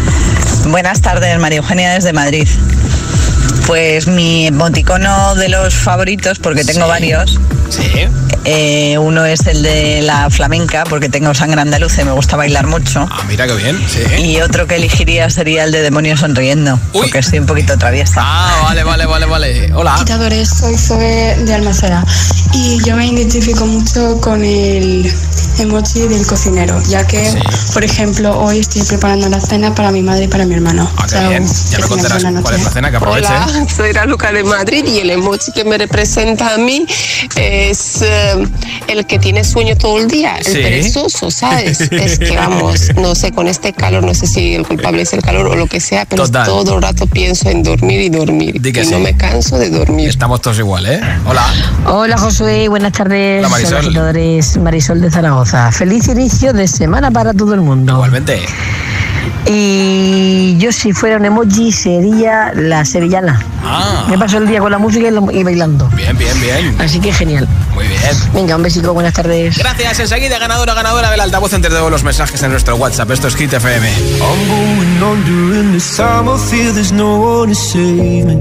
Buenas 0.66 1.02
tardes, 1.02 1.38
María 1.38 1.58
Eugenia 1.58 1.94
desde 1.94 2.12
Madrid. 2.12 2.48
Pues 3.66 4.06
mi 4.06 4.46
emoticono 4.46 5.34
de 5.34 5.48
los 5.48 5.74
favoritos, 5.74 6.38
porque 6.38 6.64
tengo 6.64 6.86
varios. 6.86 7.38
Sí. 7.68 7.82
Eh, 8.44 8.96
uno 8.96 9.24
es 9.24 9.44
el 9.46 9.62
de 9.62 10.02
la 10.02 10.30
flamenca, 10.30 10.84
porque 10.84 11.08
tengo 11.08 11.34
sangre 11.34 11.60
andaluza 11.60 12.02
y 12.02 12.04
me 12.04 12.12
gusta 12.12 12.36
bailar 12.36 12.68
mucho. 12.68 13.08
Ah, 13.10 13.24
mira 13.26 13.44
qué 13.48 13.54
bien. 13.54 13.84
Sí. 13.88 14.22
Y 14.22 14.40
otro 14.40 14.68
que 14.68 14.76
elegiría 14.76 15.28
sería 15.30 15.64
el 15.64 15.72
de 15.72 15.82
demonio 15.82 16.16
sonriendo, 16.16 16.78
porque 16.92 17.18
estoy 17.18 17.40
un 17.40 17.46
poquito 17.46 17.76
traviesa. 17.76 18.20
Ah, 18.22 18.60
vale, 18.62 18.84
vale, 18.84 19.04
vale, 19.06 19.26
vale. 19.26 19.74
Hola. 19.74 19.96
Quitadores, 19.98 20.48
soy 20.48 20.78
Zoe 20.78 21.36
de 21.44 21.54
Almaceda 21.54 22.04
y 22.52 22.78
yo 22.84 22.94
me 22.94 23.08
identifico 23.08 23.66
mucho 23.66 24.20
con 24.20 24.44
el 24.44 25.12
emoji 25.58 26.06
del 26.06 26.24
cocinero, 26.24 26.80
ya 26.84 27.04
que, 27.04 27.34
por 27.72 27.82
ejemplo, 27.82 28.38
hoy 28.38 28.60
estoy 28.60 28.82
preparando 28.82 29.28
la 29.28 29.40
cena 29.40 29.74
para 29.74 29.90
mi 29.90 30.02
madre 30.02 30.24
y 30.24 30.28
para 30.28 30.44
mi 30.44 30.54
hermano. 30.54 30.88
Ah, 30.96 31.06
qué 31.08 31.16
Chao. 31.16 31.28
bien. 31.30 31.46
Ya 31.70 31.78
me 31.78 31.86
contarás 31.86 32.22
cuál 32.42 32.54
es 32.54 32.62
la 32.62 32.70
cena 32.70 32.90
que 32.90 32.96
aproveche. 32.96 33.26
Hola, 33.26 33.55
soy 33.74 33.92
Raluca 33.92 34.32
de 34.32 34.44
Madrid 34.44 34.84
y 34.86 34.98
el 34.98 35.10
emoji 35.10 35.52
que 35.52 35.64
me 35.64 35.78
representa 35.78 36.54
a 36.54 36.58
mí 36.58 36.86
es 37.36 38.02
eh, 38.02 38.46
el 38.88 39.06
que 39.06 39.18
tiene 39.18 39.44
sueño 39.44 39.76
todo 39.76 39.98
el 39.98 40.08
día, 40.08 40.36
el 40.38 40.44
Sí. 40.44 40.52
perezoso, 40.54 41.30
¿sabes? 41.30 41.80
es 41.90 42.18
que 42.18 42.36
vamos, 42.36 42.94
no 42.96 43.14
sé, 43.14 43.32
con 43.32 43.48
este 43.48 43.72
calor, 43.72 44.04
no 44.04 44.14
sé 44.14 44.26
si 44.26 44.54
el 44.54 44.66
culpable 44.66 45.02
es 45.02 45.12
el 45.12 45.22
calor 45.22 45.46
o 45.46 45.54
lo 45.56 45.66
que 45.66 45.80
sea, 45.80 46.04
pero 46.04 46.24
Total. 46.24 46.46
todo 46.46 46.76
el 46.76 46.82
rato 46.82 47.06
pienso 47.06 47.48
en 47.48 47.62
dormir 47.62 48.00
y 48.00 48.08
dormir. 48.10 48.60
Que 48.60 48.80
y 48.80 48.84
sí. 48.84 48.90
no 48.90 48.98
me 48.98 49.16
canso 49.16 49.58
de 49.58 49.70
dormir. 49.70 50.08
Estamos 50.08 50.40
todos 50.40 50.58
igual, 50.58 50.86
¿eh? 50.86 51.00
Hola. 51.26 51.44
Hola 51.86 52.18
Josué, 52.18 52.68
buenas 52.68 52.92
tardes. 52.92 53.38
Hola, 53.40 53.48
Marisol. 53.48 54.62
Marisol 54.62 55.00
de 55.00 55.10
Zaragoza. 55.10 55.72
Feliz 55.72 56.08
inicio 56.08 56.52
de 56.52 56.68
semana 56.68 57.10
para 57.10 57.32
todo 57.32 57.54
el 57.54 57.60
mundo. 57.60 57.94
Igualmente. 57.94 58.40
Y 59.46 60.56
yo 60.58 60.72
si 60.72 60.92
fuera 60.92 61.16
un 61.16 61.24
emoji 61.24 61.72
sería 61.72 62.52
la 62.54 62.84
sevillana. 62.84 63.40
Ah. 63.64 64.06
Me 64.08 64.18
paso 64.18 64.38
el 64.38 64.46
día 64.46 64.60
con 64.60 64.70
la 64.70 64.78
música 64.78 65.08
y, 65.08 65.10
la- 65.10 65.32
y 65.32 65.42
bailando. 65.42 65.88
Bien, 65.96 66.16
bien, 66.16 66.40
bien. 66.40 66.74
Así 66.80 67.00
que 67.00 67.12
genial. 67.12 67.48
Muy 67.74 67.86
bien. 67.86 68.00
Venga, 68.32 68.56
un 68.56 68.62
besico, 68.62 68.92
buenas 68.94 69.12
tardes. 69.14 69.58
Gracias. 69.58 69.98
Enseguida, 70.00 70.38
ganadora, 70.38 70.74
ganadora 70.74 71.10
del 71.10 71.20
altavoz 71.20 71.52
entre 71.52 71.70
todos 71.70 71.90
los 71.90 72.02
mensajes 72.04 72.42
en 72.42 72.50
nuestro 72.52 72.76
WhatsApp. 72.76 73.10
Esto 73.10 73.28
es 73.28 73.36
Hit 73.36 73.52
FM. 73.52 73.88
I'm 73.88 74.48
going 74.48 75.02
on 75.02 75.24
during 75.24 75.72
this 75.72 75.96
time. 75.96 76.28
I 76.28 76.38
feel 76.50 76.72
there's 76.72 76.92
no 76.92 77.16
one 77.16 77.48
to 77.52 77.54
save 77.54 78.24
me. 78.26 78.36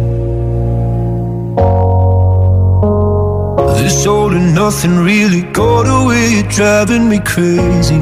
This 3.77 4.07
all 4.07 4.31
and 4.31 4.55
nothing 4.55 5.03
really 5.03 5.41
got 5.53 5.88
away. 5.88 6.31
You're 6.36 6.49
driving 6.49 7.07
me 7.09 7.19
crazy. 7.19 8.01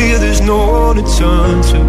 feel 0.00 0.18
there's 0.18 0.40
no 0.40 0.58
one 0.84 0.96
to 0.96 1.04
turn 1.18 1.56
to. 1.70 1.80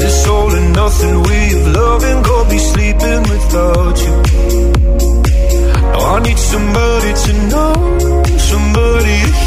This 0.00 0.26
all 0.26 0.50
and 0.58 0.68
nothing 0.82 1.16
way 1.28 1.44
of 1.58 1.64
loving 1.80 2.18
got 2.28 2.44
be 2.50 2.58
sleeping 2.72 3.22
without 3.32 3.96
you. 4.04 4.14
Now 5.92 6.02
I 6.14 6.16
need 6.26 6.38
somebody 6.52 7.10
to 7.24 7.32
know, 7.52 7.74
somebody 8.50 9.18
to 9.28 9.41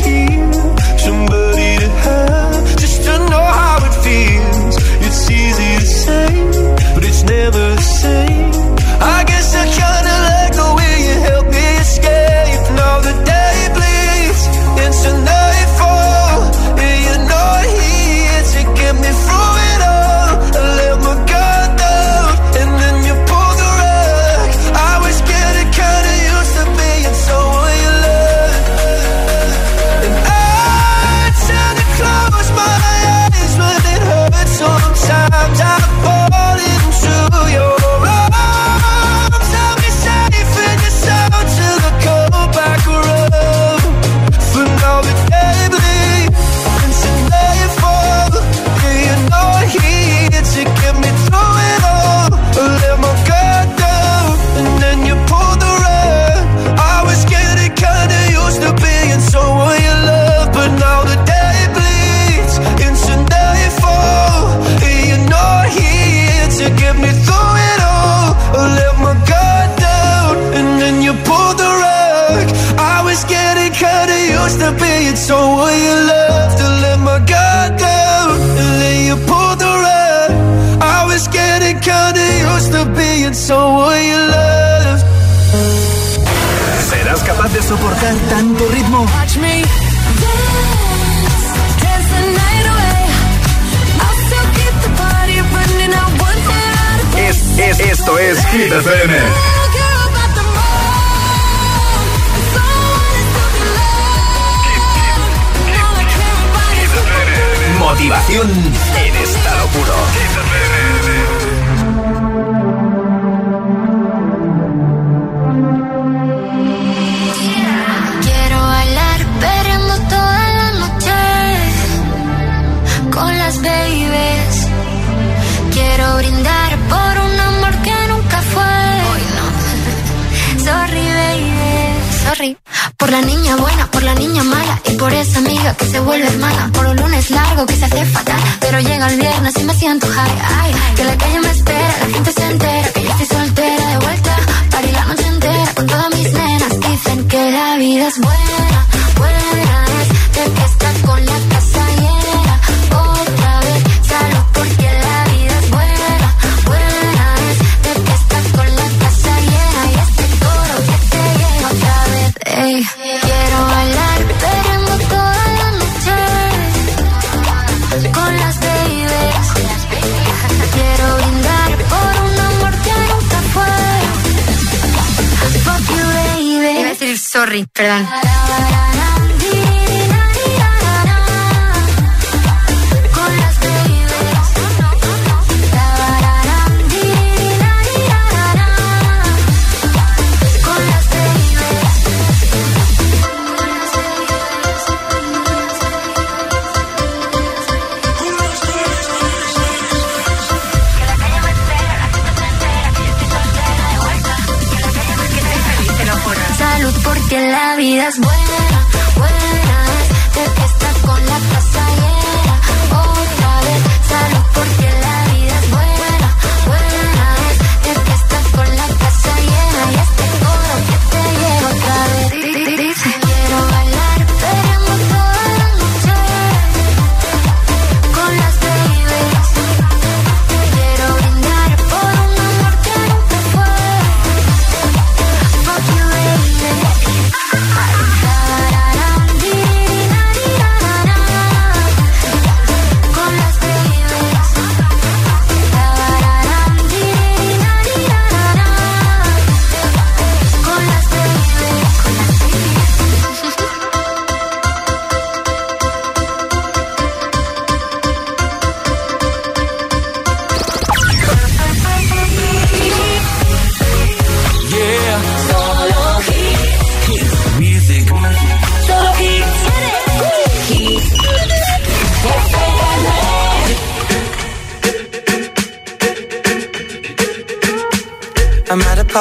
amiga 136.06 136.26
que 136.26 136.28
se 136.28 136.28
vuelve 136.28 136.28
hermana. 136.28 136.72
Por 136.74 136.86
un 136.88 136.95
lunes 136.97 137.30
largo 137.30 137.66
que 137.66 137.76
se 137.76 137.86
hace 137.86 138.06
fatal, 138.06 138.39
pero 138.60 138.80
llega 138.80 139.08
el 139.08 139.20
viernes 139.20 139.53
y 139.60 139.64
me 139.64 139.74
siento 139.74 140.08
high. 140.08 140.41
Ay, 140.62 140.74
que 140.95 141.03
la 141.03 141.18
calle 141.18 141.39
me 141.39 141.49
espera, 141.49 141.74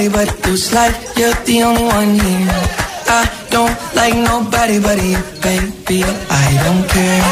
nobody 0.00 0.26
but 0.26 0.46
you. 0.46 0.56
Slide, 0.56 0.94
you're 1.16 1.34
the 1.44 1.62
only 1.62 1.84
one 1.84 2.14
here. 2.14 2.48
I 3.06 3.28
don't 3.50 3.76
like 3.94 4.14
nobody 4.14 4.80
but 4.80 4.98
you, 5.02 5.18
baby. 5.42 6.04
I 6.04 6.48
don't 6.64 6.84
care. 6.88 7.22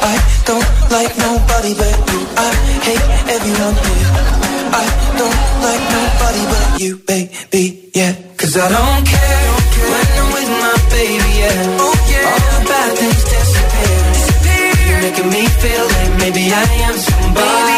I 0.00 0.16
don't 0.48 0.68
like 0.90 1.12
nobody 1.18 1.74
but 1.74 1.96
you. 2.12 2.20
I 2.36 2.50
hate 2.86 3.06
everyone 3.28 3.76
here. 3.84 4.10
I 4.72 4.84
don't 5.18 5.40
like 5.66 5.84
nobody 5.96 6.42
but 6.52 6.80
you, 6.80 6.96
baby. 6.98 7.90
Yeah, 7.94 8.14
cause 8.36 8.56
I 8.56 8.68
don't 8.68 9.04
care 9.06 9.50
when 9.90 10.06
I'm 10.20 10.28
with 10.32 10.50
my 10.64 10.76
baby. 10.90 11.30
Yeah, 11.40 11.82
oh, 11.84 11.94
yeah. 12.08 12.30
all 12.30 12.40
the 12.40 12.60
bad 12.68 12.90
things 12.98 13.24
disappear. 13.24 14.00
You're 14.88 15.02
making 15.02 15.28
me 15.30 15.42
feel 15.60 15.84
like 15.96 16.12
maybe 16.18 16.44
I 16.52 16.64
am 16.88 16.96
somebody. 16.96 17.34
Baby, 17.34 17.73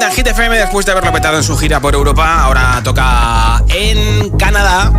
40 0.00 0.16
Hit 0.16 0.26
FM 0.28 0.56
después 0.56 0.86
de 0.86 0.92
haberlo 0.92 1.12
petado 1.12 1.36
en 1.36 1.42
su 1.42 1.58
gira 1.58 1.78
por 1.78 1.94
Europa. 1.94 2.42
Ahora 2.42 2.80
toca 2.82 3.62
en 3.68 4.30
Canadá. 4.38 4.90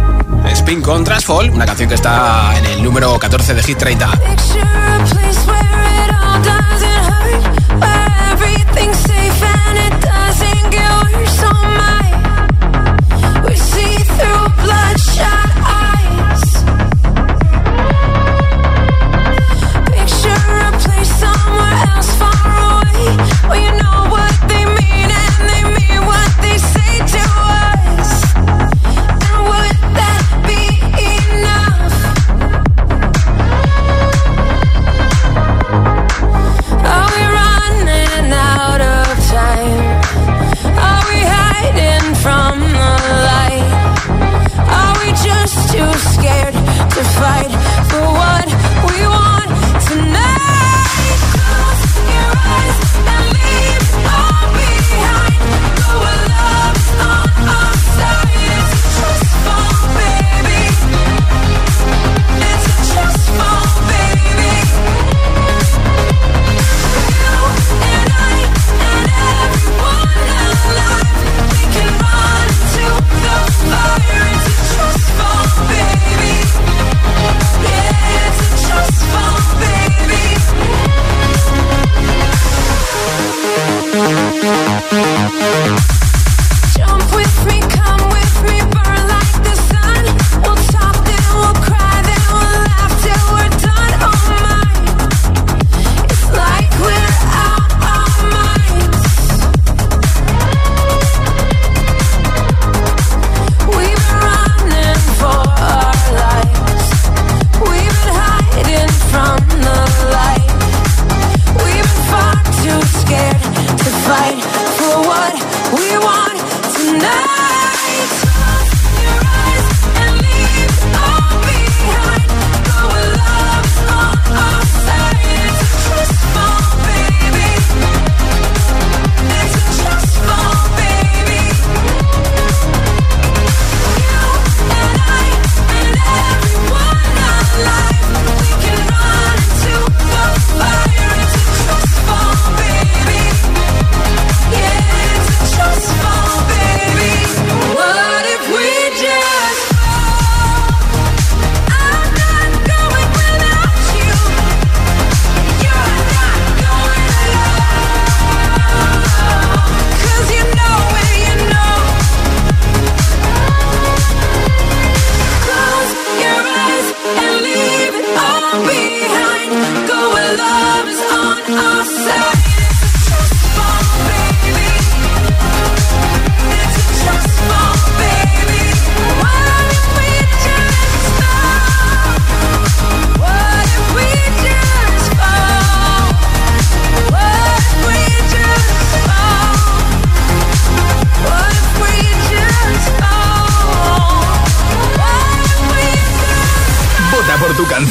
Spin 0.51 0.81
con 0.83 1.03
Trashfall, 1.03 1.49
una 1.49 1.65
canción 1.65 1.89
que 1.89 1.95
está 1.95 2.55
en 2.55 2.65
el 2.67 2.83
número 2.83 3.17
14 3.17 3.55
de 3.55 3.63
Hit 3.63 3.79
30. 3.79 4.90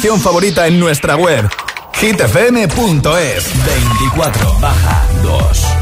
Favorita 0.09 0.65
en 0.65 0.79
nuestra 0.79 1.15
web 1.15 1.47
hitfm.es 1.93 3.51
24 3.65 4.53
baja 4.59 5.05
2 5.21 5.81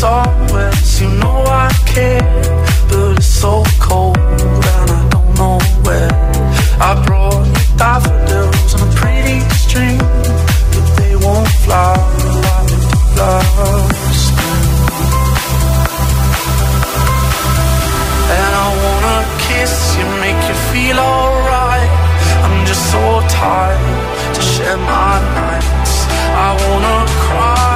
You 0.00 1.10
know 1.10 1.42
I 1.44 1.72
care, 1.86 2.22
but 2.88 3.16
it's 3.18 3.26
so 3.26 3.64
cold 3.80 4.16
and 4.16 4.90
I 4.90 5.08
don't 5.10 5.34
know 5.34 5.58
where. 5.82 6.12
I 6.78 7.02
brought 7.04 7.44
you 7.44 7.76
daffodils 7.76 8.74
on 8.74 8.88
a 8.88 8.90
pretty 8.94 9.40
string, 9.58 9.98
but 9.98 10.86
they 10.98 11.16
won't 11.16 11.50
lost. 11.66 12.28
And 18.38 18.52
I 18.64 18.68
wanna 18.84 19.18
kiss 19.46 19.96
you, 19.98 20.06
make 20.22 20.40
you 20.48 20.56
feel 20.70 20.98
alright. 20.98 21.90
I'm 22.44 22.64
just 22.66 22.84
so 22.92 23.02
tired 23.28 24.34
to 24.36 24.40
share 24.42 24.76
my 24.76 25.18
nights. 25.34 26.06
I 26.46 26.50
wanna 26.62 26.98
cry 27.24 27.67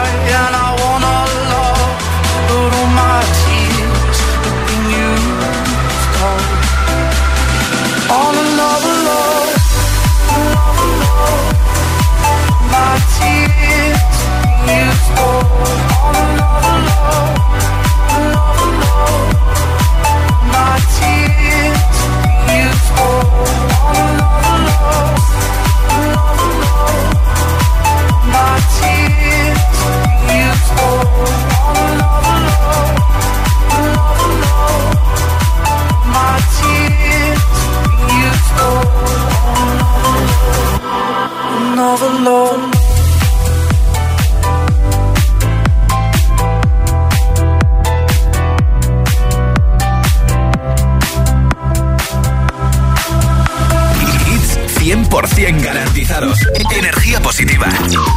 On 41.72 41.78
another 41.78 42.10
love. 42.20 42.70
Hits 54.26 54.58
100% 54.80 55.62
garantizados. 55.64 56.38
Energía 56.76 57.20
positiva. 57.20 57.68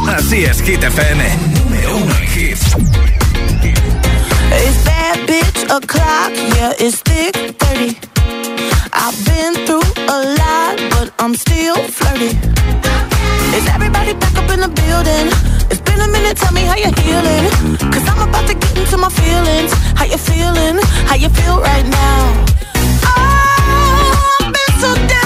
Así 0.08 0.44
es, 0.44 0.60
Hit 0.60 0.84
FM. 0.84 1.24
Número 1.64 1.96
uno 1.96 2.14
en 2.14 2.24
hits. 2.24 2.76
It's 4.52 4.84
that 4.84 5.16
bitch 5.26 5.62
o'clock, 5.70 6.32
yeah, 6.56 6.74
it's 6.78 7.00
thick 7.00 7.34
30. 7.58 7.96
I've 8.92 9.24
been 9.24 9.54
through 9.64 9.80
a 10.08 10.34
lot, 10.36 10.76
but 10.90 11.10
I'm 11.18 11.34
still 11.34 11.76
flirty. 11.88 12.36
Is 13.56 13.66
everybody 13.68 14.12
back 14.12 14.36
up 14.36 14.50
in 14.50 14.60
the 14.60 14.68
building? 14.68 15.26
It's 15.70 15.80
been 15.80 16.00
a 16.00 16.08
minute, 16.08 16.36
tell 16.36 16.52
me 16.52 16.62
how 16.62 16.76
you're 16.76 16.96
healing. 17.00 17.44
Cause 17.92 18.06
I'm 18.06 18.28
about 18.28 18.46
to 18.48 18.54
get 18.54 18.76
into 18.76 18.98
my 18.98 19.08
feelings. 19.08 19.72
How 19.98 20.04
you 20.04 20.18
feeling? 20.18 20.76
How 21.08 21.16
you 21.16 21.30
feel 21.30 21.58
right 21.60 21.86
now? 21.86 22.44
Oh, 23.04 24.36
I've 24.40 24.52
been 24.52 24.72
so 24.80 24.94
down 25.08 25.25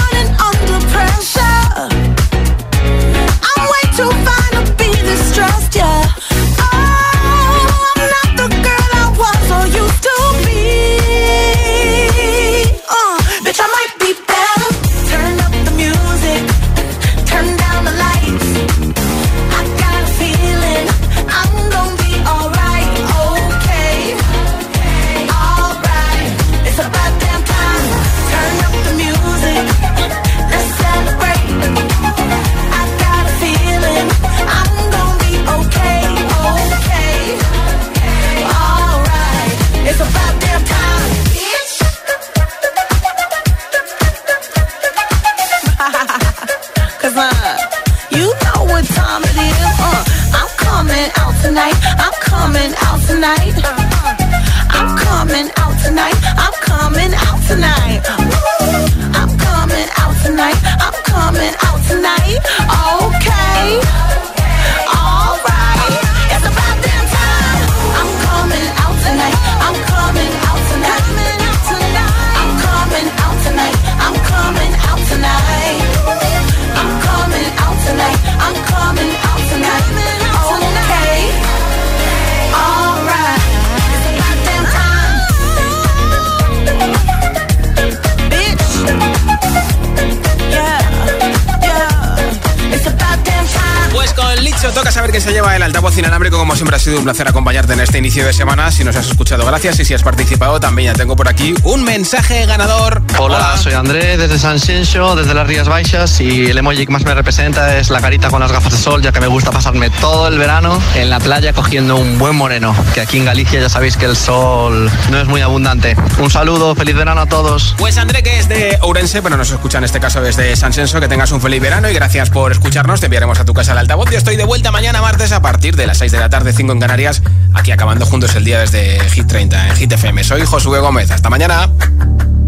inicio 98.21 98.27
de 98.27 98.33
semana. 98.33 98.71
Si 98.71 98.83
nos 98.83 98.95
has 98.95 99.07
escuchado, 99.07 99.45
gracias. 99.45 99.79
Y 99.79 99.85
si 99.85 99.93
has 99.93 100.03
participado, 100.03 100.59
también 100.59 100.93
ya 100.93 100.97
tengo 100.97 101.15
por 101.15 101.27
aquí 101.27 101.55
un 101.63 101.83
mensaje 101.83 102.45
ganador. 102.45 103.01
Hola, 103.17 103.57
soy 103.57 103.73
Andrés 103.73 104.19
desde 104.19 104.37
San 104.37 104.59
Xenxo, 104.59 105.15
desde 105.15 105.33
las 105.33 105.47
Rías 105.47 105.67
Baixas 105.67 106.19
y 106.21 106.47
el 106.47 106.57
emoji 106.57 106.85
que 106.85 106.91
más 106.91 107.03
me 107.03 107.13
representa 107.15 107.77
es 107.77 107.89
la 107.89 107.99
carita 107.99 108.29
con 108.29 108.39
las 108.39 108.51
gafas 108.51 108.73
de 108.73 108.77
sol, 108.77 109.01
ya 109.01 109.11
que 109.11 109.19
me 109.19 109.27
gusta 109.27 109.51
pasarme 109.51 109.89
todo 109.89 110.27
el 110.27 110.37
verano 110.37 110.79
en 110.95 111.09
la 111.09 111.19
playa 111.19 111.53
cogiendo 111.53 111.95
un 111.95 112.19
buen 112.19 112.35
moreno, 112.35 112.75
que 112.93 113.01
aquí 113.01 113.17
en 113.17 113.25
Galicia 113.25 113.59
ya 113.59 113.69
sabéis 113.69 113.97
que 113.97 114.05
el 114.05 114.15
sol 114.15 114.91
no 115.09 115.19
es 115.19 115.27
muy 115.27 115.41
abundante. 115.41 115.95
Un 116.19 116.29
saludo, 116.29 116.75
feliz 116.75 116.95
verano 116.95 117.21
a 117.21 117.25
todos. 117.25 117.75
Pues 117.77 117.97
André, 117.97 118.21
que 118.23 118.39
es 118.39 118.47
de 118.47 118.77
Ourense, 118.81 119.21
pero 119.21 119.37
nos 119.37 119.51
escucha 119.51 119.79
en 119.79 119.85
este 119.85 119.99
caso 119.99 120.21
desde 120.21 120.55
San 120.55 120.73
Senso. 120.73 120.99
Que 120.99 121.07
tengas 121.07 121.31
un 121.31 121.41
feliz 121.41 121.61
verano 121.61 121.89
y 121.89 121.93
gracias 121.93 122.29
por 122.29 122.51
escucharnos. 122.51 122.99
Te 122.99 123.07
enviaremos 123.07 123.39
a 123.39 123.45
tu 123.45 123.53
casa 123.53 123.71
el 123.71 123.79
altavoz. 123.79 124.09
Yo 124.11 124.17
estoy 124.17 124.35
de 124.35 124.43
vuelta 124.43 124.71
mañana 124.71 125.01
martes 125.01 125.31
a 125.31 125.41
partir 125.41 125.75
de 125.75 125.87
las 125.87 125.97
6 125.97 126.11
de 126.11 126.19
la 126.19 126.29
tarde, 126.29 126.53
5 126.53 126.71
en 126.73 126.79
Canarias. 126.79 127.21
Aquí 127.61 127.71
acabando 127.71 128.07
juntos 128.07 128.35
el 128.35 128.43
día 128.43 128.57
desde 128.57 128.99
Hit 129.11 129.27
30 129.27 129.67
en 129.67 129.75
Hit 129.75 129.91
FM. 129.91 130.23
Soy 130.23 130.43
Josué 130.43 130.79
Gómez. 130.79 131.11
Hasta 131.11 131.29
mañana. 131.29 131.69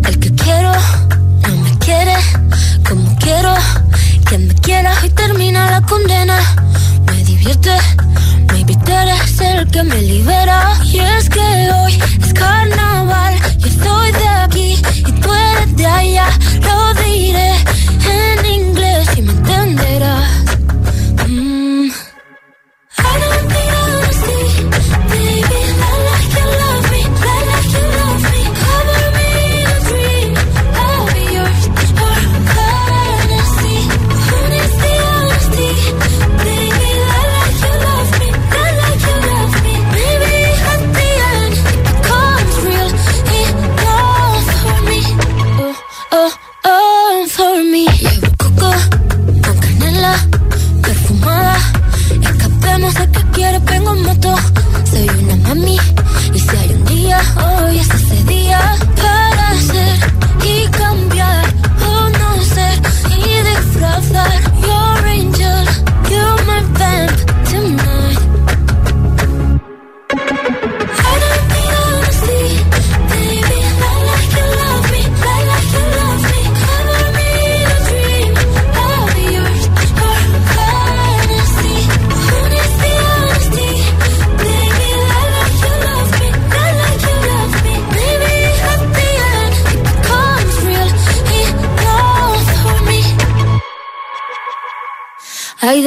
El 0.06 0.18
que 0.18 0.34
quiero 0.34 0.72
no 0.72 1.56
me 1.58 1.78
quiere 1.78 2.16
como 2.90 3.16
quiero. 3.20 3.54
Que 4.28 4.40
me 4.40 4.56
quiera 4.56 4.92
y 5.06 5.12
termina 5.12 5.70
la 5.70 5.82
condena. 5.82 6.40
Me 7.06 7.24
divierte, 7.26 7.78
maybe 8.54 8.76
tú 8.84 8.92
eres 8.92 9.40
el 9.40 9.70
que 9.70 9.84
me 9.84 10.02
libera. 10.02 10.74
Y 10.84 10.98
es 10.98 11.30
que 11.30 11.40
hoy 11.40 12.02
es 12.20 12.34
carnaval. 12.34 13.36
Yo 13.60 13.68
soy 13.84 14.12
de 14.14 14.28
aquí 14.28 14.82
y 14.98 15.12
tú 15.12 15.32
eres 15.32 15.76
de 15.76 15.86
allá. 15.86 16.26
Lo 16.64 16.92
diré 17.04 17.54
en 18.10 18.46
inglés 18.48 19.08
y 19.16 19.22
me 19.22 19.32
entenderás. 19.32 20.43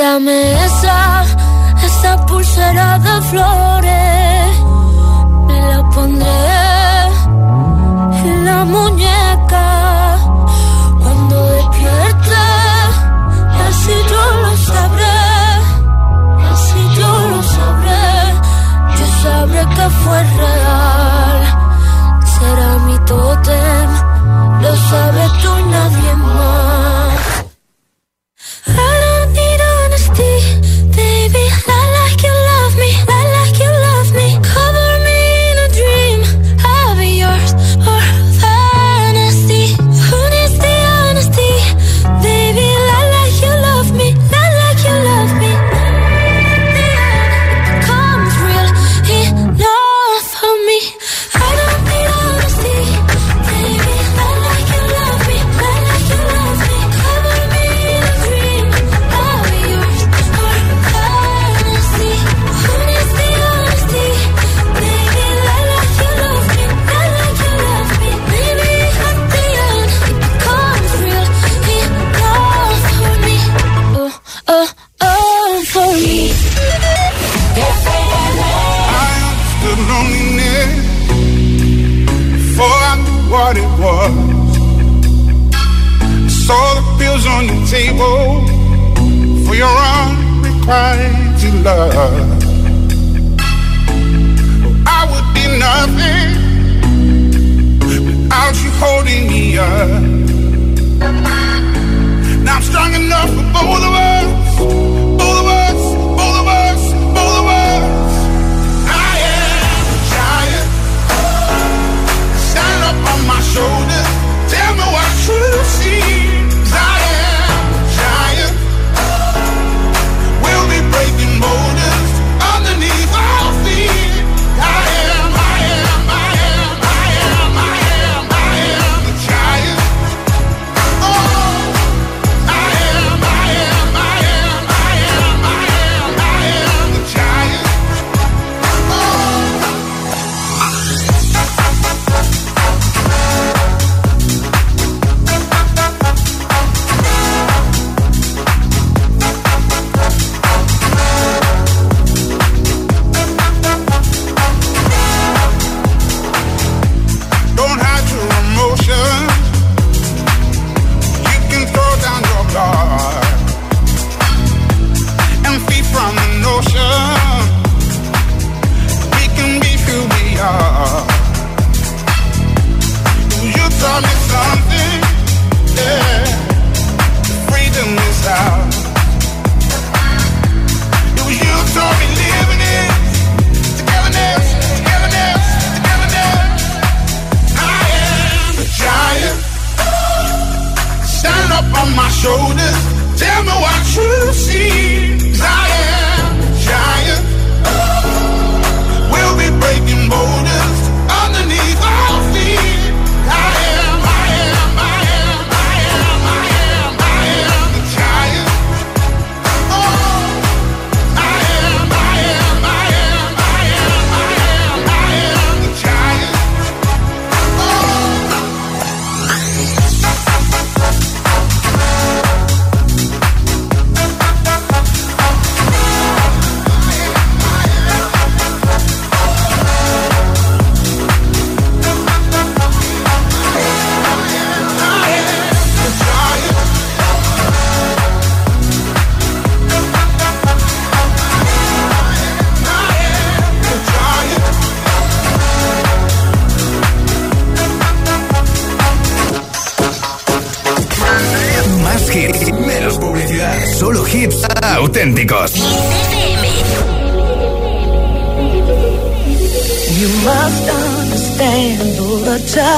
Regálame 0.06 0.52
esa, 0.66 1.24
esa 1.84 2.26
pulsera 2.26 2.96
de 3.00 3.22
flores. 3.22 4.52
Me 5.48 5.60
la 5.60 5.82
pondré 5.88 6.46
en 8.24 8.44
la 8.44 8.64
muñeca 8.64 9.25